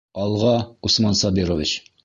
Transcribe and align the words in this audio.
Алға, 0.21 0.53
Усман 0.89 1.21
Сабирович! 1.21 1.79